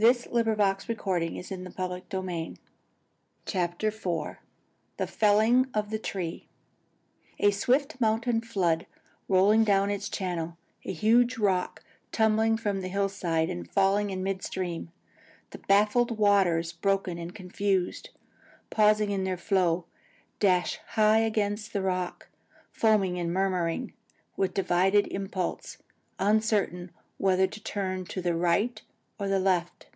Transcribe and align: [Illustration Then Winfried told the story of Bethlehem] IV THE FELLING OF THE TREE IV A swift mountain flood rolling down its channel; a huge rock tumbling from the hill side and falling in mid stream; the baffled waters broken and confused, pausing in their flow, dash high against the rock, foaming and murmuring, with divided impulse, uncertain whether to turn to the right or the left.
[Illustration 0.00 0.32
Then 0.32 0.44
Winfried 0.46 0.58
told 0.96 1.18
the 1.18 1.42
story 1.42 1.42
of 1.42 1.76
Bethlehem] 1.76 2.54
IV 3.48 4.36
THE 4.96 5.06
FELLING 5.08 5.66
OF 5.74 5.90
THE 5.90 5.98
TREE 5.98 6.46
IV 7.38 7.44
A 7.44 7.50
swift 7.50 8.00
mountain 8.00 8.40
flood 8.40 8.86
rolling 9.26 9.64
down 9.64 9.90
its 9.90 10.08
channel; 10.08 10.56
a 10.84 10.92
huge 10.92 11.36
rock 11.36 11.82
tumbling 12.12 12.56
from 12.56 12.80
the 12.80 12.86
hill 12.86 13.08
side 13.08 13.50
and 13.50 13.68
falling 13.68 14.10
in 14.10 14.22
mid 14.22 14.44
stream; 14.44 14.92
the 15.50 15.58
baffled 15.58 16.16
waters 16.16 16.72
broken 16.72 17.18
and 17.18 17.34
confused, 17.34 18.10
pausing 18.70 19.10
in 19.10 19.24
their 19.24 19.36
flow, 19.36 19.84
dash 20.38 20.78
high 20.90 21.18
against 21.18 21.72
the 21.72 21.82
rock, 21.82 22.28
foaming 22.70 23.18
and 23.18 23.34
murmuring, 23.34 23.92
with 24.36 24.54
divided 24.54 25.08
impulse, 25.08 25.78
uncertain 26.20 26.92
whether 27.16 27.48
to 27.48 27.60
turn 27.60 28.04
to 28.04 28.22
the 28.22 28.36
right 28.36 28.82
or 29.18 29.26
the 29.26 29.40
left. 29.40 29.86